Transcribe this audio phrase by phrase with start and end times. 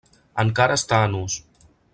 [0.43, 1.37] Encara està en ús.